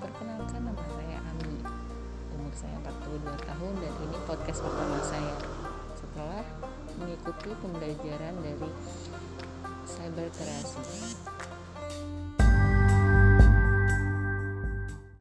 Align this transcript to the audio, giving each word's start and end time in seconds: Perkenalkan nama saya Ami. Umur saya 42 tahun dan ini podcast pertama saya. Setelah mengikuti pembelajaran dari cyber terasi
Perkenalkan 0.00 0.64
nama 0.64 0.84
saya 0.96 1.20
Ami. 1.28 1.60
Umur 2.32 2.54
saya 2.56 2.72
42 2.88 3.20
tahun 3.36 3.72
dan 3.84 3.94
ini 4.08 4.16
podcast 4.24 4.64
pertama 4.64 4.96
saya. 5.04 5.36
Setelah 5.92 6.44
mengikuti 6.96 7.52
pembelajaran 7.60 8.34
dari 8.40 8.70
cyber 9.84 10.32
terasi 10.32 11.09